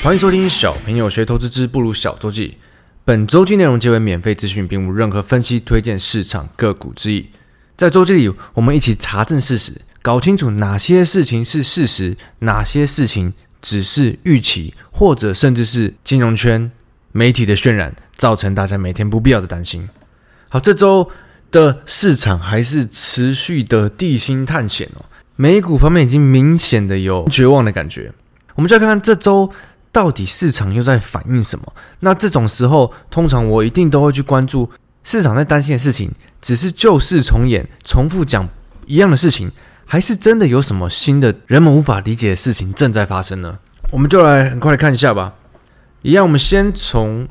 [0.00, 2.56] 欢迎收听小朋友学投资之不如小周记。
[3.04, 7.30] 本周记内容皆为免费资讯，并无任何分析、推荐市场个股之意。
[7.76, 16.70] 在周记里，我们一起查证事实，搞清楚哪些事情是事实，哪些事情只是预期，或者甚至是金融圈
[17.10, 19.88] 媒体的渲染，造成大家每天不必要的担心。
[20.48, 21.10] 好，这周
[21.50, 25.04] 的市场还是持续的地心探险哦。
[25.34, 28.12] 美股方面已经明显的有绝望的感觉，
[28.54, 29.52] 我们就要看看这周。
[29.90, 31.72] 到底市场又在反映什么？
[32.00, 34.70] 那这种时候，通常我一定都会去关注
[35.02, 38.48] 市场在担心的事情，只是旧事重演，重复讲
[38.86, 39.50] 一样的事情，
[39.86, 43.58] 还是真的有什么新的人们无法理解的事情正在发生呢？
[43.90, 45.34] 我们就来很快来看一下吧。
[46.02, 47.26] 一样，我们先从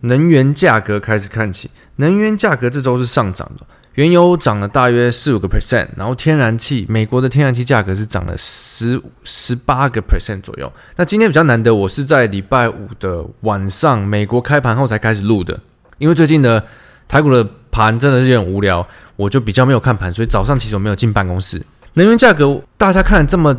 [0.00, 3.66] 能源价格开始看起，能源价格这周是上涨的。
[3.96, 10.70] 原油涨了大约四五个 percent，然后天然气，美国的天然气价格是涨了十十八个 percent 左右。
[10.96, 15.58] 那今天比较难得，我是在礼拜五的晚上，美国开盘后才开始录的，
[15.96, 16.62] 因为最近的
[17.08, 21.62] 台股的盘真的是有点无聊，我就比较没有看盘，所以早上其实我没有进办公室。
[21.94, 23.56] 能源价格大家看了这么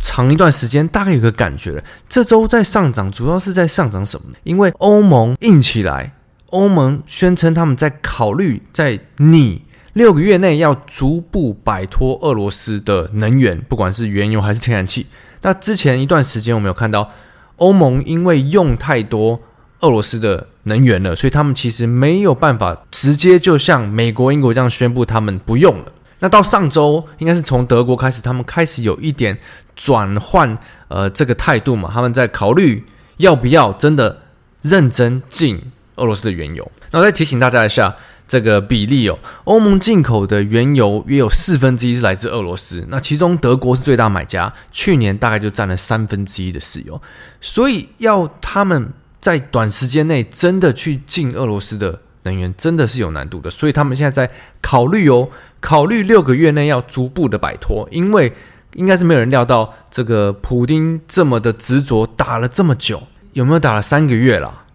[0.00, 4.38] 长一段时间，大概有个感觉了，这周在上涨，主要是在上涨什么呢？
[4.44, 6.14] 因为欧盟硬起来。
[6.50, 15.06] 欧盟宣称他们在考虑，在你六个月内要逐步摆脱俄罗斯的能源，不管是原油还是天然气。
[15.42, 17.10] 那之前一段时间，我们有看到
[17.56, 19.40] 欧盟因为用太多
[19.80, 25.92] 俄罗斯的能源了，所以他们其实没有办法直接就像美国、英国这样宣布他们不用了。
[26.20, 29.38] 那到上周，应该是从德国开始，他们开始有一点
[29.76, 32.84] 转换，呃，这个态度嘛，他们在考虑
[33.18, 34.22] 要不要真的
[34.62, 35.60] 认真进。
[35.98, 37.94] 俄罗斯的原油，那我再提醒大家一下
[38.26, 39.18] 这个比例哦。
[39.44, 47.00] 欧盟进口的原油约有四分之一是来自俄罗斯，那其中德国是最大买家，去年大概就占了三分之一的石油，
[47.40, 53.50] 所以要他们在短时间内真的去进俄罗斯的能源，真的是有难度的。
[53.50, 55.28] 所以他们现在在考虑哦，
[55.60, 58.32] 考虑六个月内要逐步的摆脱，因为
[58.74, 64.66] 应该是没有人料到这个普丁这么的执着，打了这么久，有没有打了三个月了？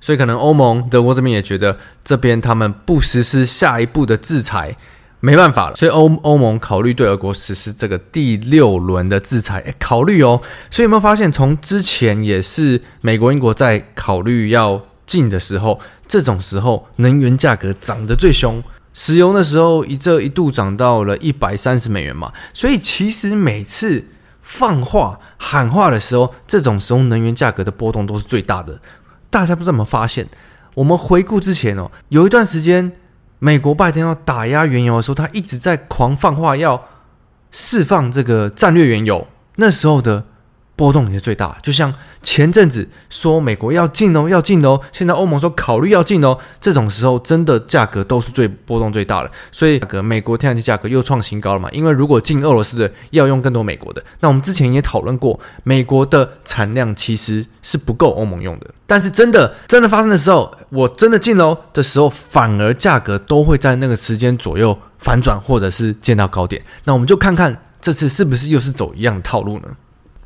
[0.00, 4.76] 所以可能欧盟、德国这边也觉得这边他们不实施下一步的制裁
[5.20, 10.40] 没办法了，所以欧欧盟考虑对俄国实施这个第六轮的制裁，诶，考虑哦。
[10.70, 18.62] 所以有没有发现，从之前也是美国、英国在考虑要进的时候，这种时候能源价格涨得最凶，
[18.94, 22.32] 石油那时候一这一度涨到了一百三十美元嘛。
[22.54, 24.04] 所以其实每次
[24.40, 28.78] 放话喊话的时候，这种时候能源价格的波动都是最大的。
[29.30, 30.26] 大家不知道怎么发现，
[30.74, 32.92] 我们回顾之前哦，有一段时间，
[33.38, 36.82] 美国拜登要打压原油的时候，他一直在狂放话，要
[37.50, 40.24] 释放这个战略原油，那时候的。
[40.78, 51.68] 波动也是最大，就像前阵子说美国要进哦，要进哦，现在欧盟说考虑要进哦，这种时候真的价格都是最波动最大的，所以美国天然气价格又创新高了嘛？
[51.72, 69.68] 因为如果进俄罗斯的要用更多美国的，那我们之前也讨论过，美国的产量其实是不够欧盟用的，但是真的真的发生的时候，我真的进哦的时候，反而价格都会在那个时间左右反转，或者是见到高点，那我们就看看这次是不是又是走一样的套路呢？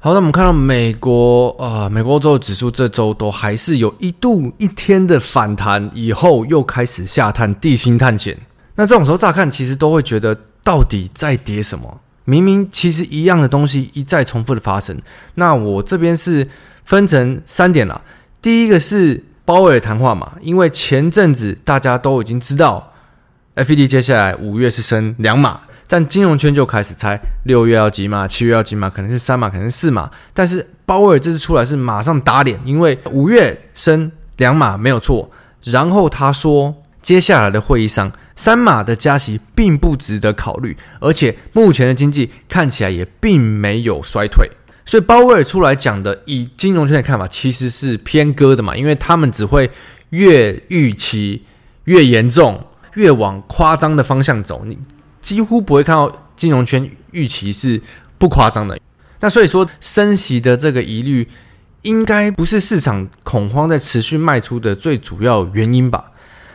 [0.04, 8.37] 好，那我们看到美国啊、呃，美国欧洲指数这周都还是有一度一天的反弹，以后又开始下探地心探险。
[8.75, 12.00] 那这种时候乍看其实都会觉得，到底在跌什么？
[12.25, 15.00] 明明其实一样的东西一再重复的发生。
[15.37, 16.49] 那我这边是
[16.84, 18.02] 分成三点了。
[18.40, 22.93] 第一个是鲍威尔谈话嘛，因为前阵子大家都已经知道
[23.54, 25.60] ，FED 接下来五月是升两码。
[25.92, 30.10] 但金融圈就开始猜六月要几码，七月要几码，可能是三码，可能是四码。
[30.32, 35.30] 但是鲍威尔这次出来是马上打脸，因为五月升两码没有错。
[35.64, 44.50] 然后他说，接下来的会议上三码的加息并不值得考虑，而且目前的经济看起来也并没有衰退。
[44.86, 49.70] 所以鲍威尔出来讲的，以金融圈的看法，其实是偏鸽的嘛，因为他们只会
[50.08, 51.44] 越预期
[51.84, 54.78] 越严重，越往夸张的方向走，你
[55.22, 57.80] 几乎不会看到金融圈预期是
[58.19, 58.78] 不夸张的。
[59.20, 61.28] 那所以说，升息的这个疑虑，
[61.82, 66.10] 应该不是市场恐慌在持续卖出的最主要原因吧？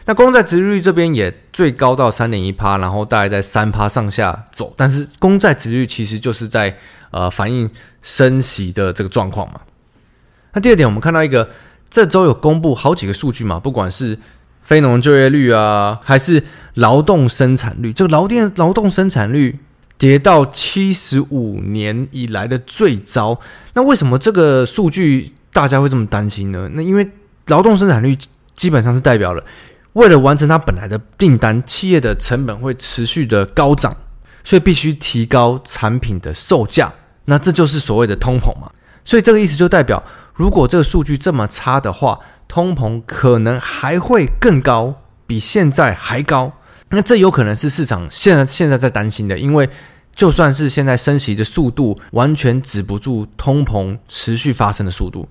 [0.06, 6.78] 那公债殖利率这边也最高到三点一趴，然后大概在三趴上下走，但是公债殖利率其实就是在
[7.12, 7.70] 呃反映
[8.02, 9.62] 升息的这个状况嘛。
[10.54, 11.50] 那第二点，我们看到一个
[11.90, 14.18] 这周有公布好几个数据嘛，不管是
[14.62, 16.42] 非农就业率啊，还是
[16.78, 19.60] 劳动生产率，这个劳电劳动生产率
[19.98, 23.40] 跌到七十五年以来的最糟。
[23.74, 26.70] 那为什么这个数据大家会这么担心呢？
[26.74, 27.10] 那因为
[27.48, 28.16] 劳动生产率
[28.54, 29.44] 基本上是代表了。
[29.94, 33.96] 为了完成它本来的订单，企业的成本会持续的高涨，
[34.44, 36.94] 所以必须提高产品的售价。
[37.26, 38.70] 那这就是所谓的通膨嘛。
[39.04, 40.04] 所以这个意思就代表，
[40.36, 46.54] 如果这个数据这么差的话，通膨可能还会更高，比现在还高。
[46.90, 49.70] 那这有可能是市场现在现在在担心的，因为
[50.16, 55.28] 就算是现在升息的速度完全止不住通膨持续发生的速度。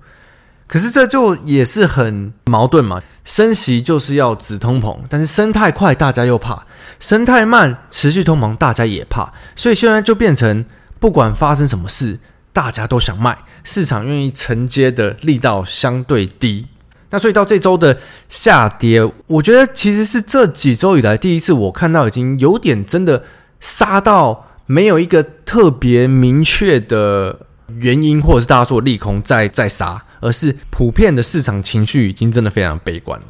[0.67, 6.67] 可是这就也是很矛盾嘛，升息就是要止通膨，但是升太快大家又怕，
[6.99, 10.65] 升太慢持续通膨大家也怕，所以现在就变成
[10.99, 12.19] 不管发生什么事，
[12.51, 16.67] 大家都想卖，市场愿意承接的力道相对低。
[17.09, 17.97] 那所以到这周的
[18.29, 23.23] 下跌，我觉得其实是这几周以来第一次我看到已经有点真的
[23.59, 27.39] 杀到没有一个特别明确的
[27.77, 30.03] 原因，或者是大家说利空在在杀。
[30.19, 33.21] 而是普遍的市场情绪已经真的非常悲观。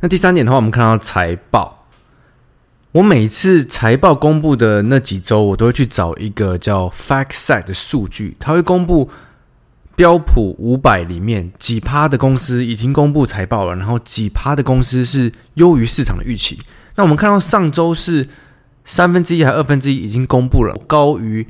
[0.00, 1.86] 那第三点的话，我们看到财报。
[2.90, 9.08] 我每次财报公布的那几周，我都会去找一个叫 FactSet 的数据，它会公布
[9.98, 16.56] 标普五百里面几趴的公司已经公布财报了，然后几趴的公司是优于市场的预期。
[16.94, 18.28] 那我们看到上周是
[18.84, 21.44] 三分之一还二分之一已经公布了，高于。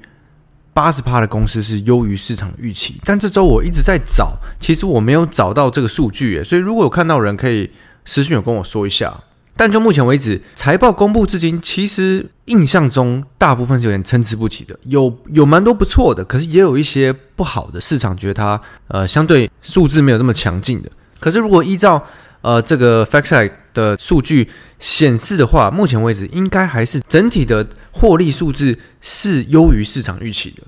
[0.72, 7.68] 八十趴的公司是优于市场的预期，但这周我一直在找，其实我没有找到这个数据耶，所以如果有看到人可以
[8.04, 9.12] 私信有跟我说一下。
[9.56, 20.90] 但就目前为止，财报公布至今，其实印象中大部分是有点参差不齐的，有有蛮多不错的，可是也有一些不好的，市场觉得它呃相对数字没有这么强劲的。
[21.20, 22.04] 可是如果依照
[22.42, 24.48] 呃这个 FactSet 的数据
[24.78, 30.62] 显示的话，目前为止应该还是整体的获利数字是优于市场预期的。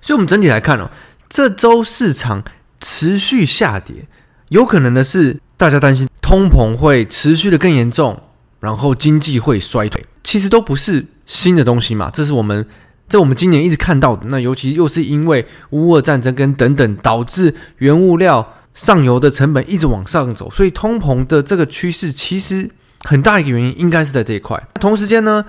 [0.00, 0.90] 所以，我们整体来看哦，
[1.28, 2.44] 这周市场
[2.80, 4.06] 持续下跌，
[4.50, 8.20] 有可能的是大家担心通膨会持续的更严重，
[8.60, 10.04] 然后经济会衰退。
[10.22, 12.66] 其实都不是新的东西嘛，这是我们
[13.08, 14.26] 在我们今年一直看到的。
[14.28, 22.70] 那尤其又是因为乌俄战争跟等等，导致原物料上游的成本一直往上走，所以通膨的这个趋势其实
[23.04, 24.62] 很大一个原因应该是在这一块。
[24.80, 25.44] 同时间呢，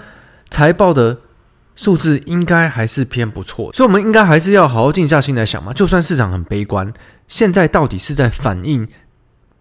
[0.50, 1.19] 财报的。
[1.78, 5.74] 数字应该还是偏不错，所以我们应该还是要好好静下心来想嘛。
[5.74, 6.94] 就算市场很悲观，
[7.28, 8.88] 现在到底是在反映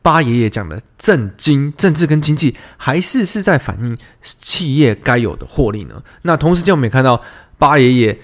[0.04, 6.02] 巴爷爷讲的政经政治跟经济，还是是在反映企业该有的获利呢？
[6.22, 7.22] 那同时间我们也看到
[7.56, 8.20] 巴爷爷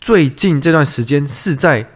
[0.00, 1.86] 最近这段时间是在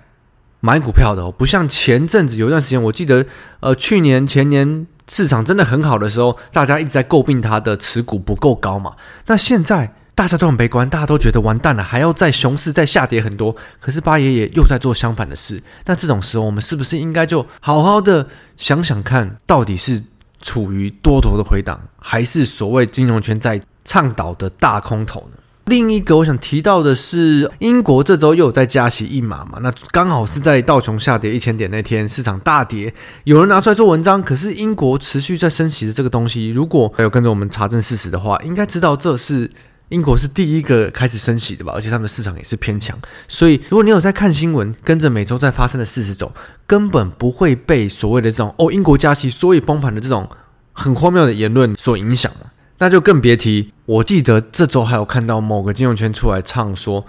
[0.61, 3.27] 买股票的哦，不像前阵子有一段时间，我记得
[3.59, 8.95] 呃去年前年市场真的很好的时候，大家一直在诟病他的持股不够高嘛。
[9.27, 9.95] 那现在。
[10.15, 13.55] 大家都很悲观，大家都觉得完蛋了，还要再熊市再下跌很多。
[13.81, 15.61] 可是八爷爷又在做相反的事。
[15.87, 20.01] 那这种时候，我们是不是应该就好好的想想看，到底是
[20.41, 25.39] 处于多头的回档，还是所谓金融圈在倡导的大空头呢？
[25.65, 29.59] 另一个我想提到的是，英国这周又有在加息一码嘛？
[29.63, 32.95] 那刚好是在道琼下跌一千点那天，市场大跌，
[33.25, 34.23] 有人拿出来做文章。
[34.23, 39.51] 可是英国持续在升息的这个东西，如果还有跟着我们查证事实的话，应该知道这是。
[39.91, 42.99] 英国是第一个开始升息的吧，而且他们的市场也是偏强，
[43.29, 46.33] 所以如果你有在看新闻，跟着每周在发生的事实走，
[46.67, 50.29] 根本不会被所谓的这种哦英国加息所以崩盘的这种
[50.73, 52.51] 很荒谬的言论所影响嘛。
[52.79, 57.07] 那就更别提，我记得这周还有看到某个金融圈出来唱说，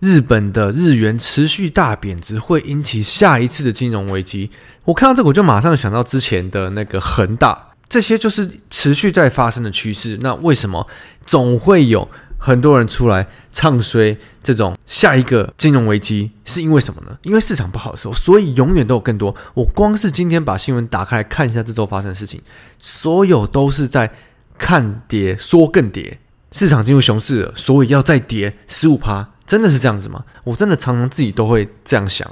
[0.00, 4.50] 日本的日元持续大贬值会引起下一次的金融危机。
[4.84, 7.69] 我看到这个，我就马上想到之前的那个恒大。
[7.90, 10.16] 这些就是持续在发生的趋势。
[10.22, 10.86] 那为什么
[11.26, 16.30] 总会有很多人出来唱衰这种下一个金融危机？
[16.44, 17.18] 是因为什么呢？
[17.24, 19.34] 因为市场不好的时候，所以永远都有更多。
[19.54, 22.40] 我光是今天把新闻打开来看一下这周发生的事情，
[22.78, 24.10] 所有都是在
[24.56, 26.18] 看跌说更跌。
[26.52, 30.24] 市场进入熊市了，所以要再跌十五趴，真的是这样子吗？
[30.44, 32.28] 我真的常常自己都会这样想。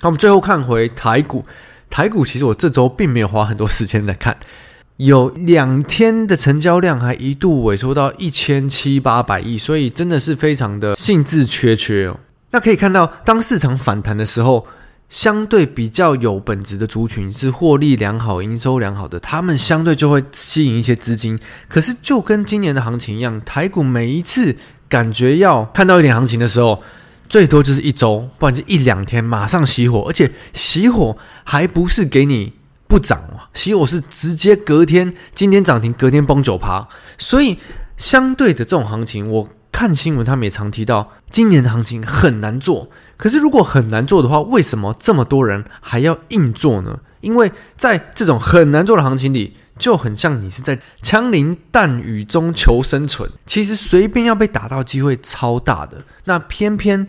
[0.00, 1.44] 那我们最后看回台股。
[1.90, 4.36] 台股其实我这周并没有花很多时间在看，
[4.96, 12.20] 有两天的成交量还一度萎缩到一千七八百亿，所以真的是非常的兴致缺缺哦。
[12.52, 14.64] 那可以看到，当市场反弹的时候，
[15.08, 21.36] 相对比较有本质的族群是获利良好、营收良好的，他们相对就会吸引一些资金。
[21.68, 24.54] 可是就跟今年的行情一样，台股每一次
[24.88, 26.80] 感觉要看到一点行情的时候，
[27.28, 32.52] 最多就是一周，不然就一两天，马上熄火，而且熄火还不是给你
[32.86, 33.20] 不涨
[33.54, 36.86] 其实我是直接隔天，今天涨停，隔天崩九趴。
[37.16, 37.56] 所以
[37.96, 42.90] 相对的这种行情，我看新闻他们也常提到，今年的行情很难做。
[43.16, 47.00] 可是如果很难做的话，为什么这么多人还要硬做呢？
[47.20, 49.56] 因为在这种很难做的行情里。
[49.76, 56.04] 就很像你是在枪林弹雨中求生存，其实随便要被打到机会超大的。
[56.26, 57.08] 那偏偏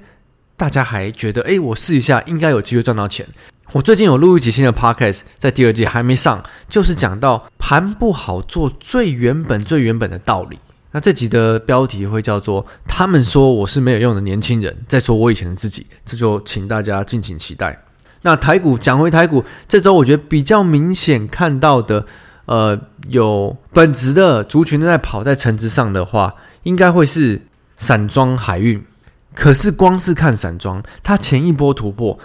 [0.58, 3.28] 大家还觉得，诶，我试一下，应该有机会赚到钱。
[3.72, 10.60] 我最近有录一集新的 podcast，在第二季还没上，就是讲到盘不好做最原本、最原本的道理。
[10.92, 17.84] 那这集的标题会叫做“他们说我是没有用的年轻人，在说我以前的自己”，这就请大家敬请期待。
[18.22, 22.06] 那台股讲回台股，这周我觉得比较明显看到的。
[22.46, 27.42] 呃，有本质的族群在跑在成值上的话，应该会是
[27.76, 28.86] 散装海运。
[29.34, 32.20] 可是光是看散装，它前一波突破，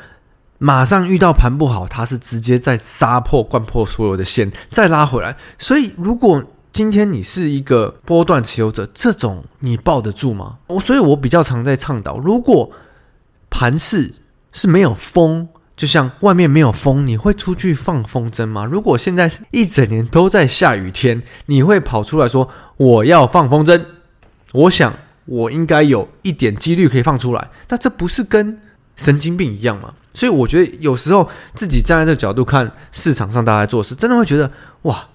[0.62, 5.34] 马上遇到盘不好，它是直接在杀破、灌破所有的线，再拉回来。
[5.58, 10.58] 所以，如果今天你是一个波段持有者，这种你抱得住吗？
[10.66, 12.70] 我所以，我比较常在倡导，如果
[13.48, 14.12] 盘势
[14.52, 15.48] 是没有风。
[15.76, 18.66] 就像外面没有风，你会出去放风筝吗？
[18.66, 23.82] 如果现在是一整年都在下雨天，你会跑出来说我要放风筝？
[24.52, 24.92] 我想
[25.24, 28.60] 我应该有一点几率可以放出来，那这不是跟
[29.00, 29.94] 神经病一样嘛？
[30.14, 34.50] 所以我觉得有时候自己站在这个角度看市场上大家做事，真的会觉得
[34.82, 35.08] 哇，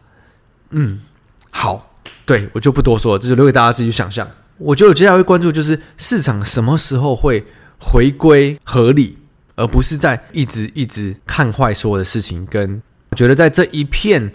[0.71, 1.01] 嗯，
[1.49, 1.93] 好，
[2.25, 4.27] 对，我就不多说了，这就留给大家自己去想象。
[4.57, 7.45] 我觉得我接下来会关注就是市场什么时候会
[7.79, 9.19] 回归合理。
[9.57, 12.81] 而不是在一直一直看坏所有的事情，跟
[13.15, 14.33] 觉得在这一片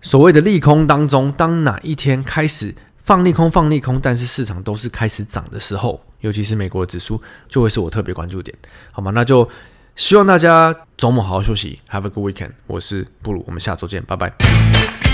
[0.00, 8.56] 所谓的利空当中，当哪一天开始放利空放利空，但是市场都是开始涨的时候，尤其是美国的指数，就会是我特别关注点，
[8.92, 9.10] 好吗？
[9.12, 9.48] 那就
[9.94, 12.52] 希望大家周末好好休息，Have a good weekend。
[12.66, 15.05] 我是布鲁，我们下周见，拜拜。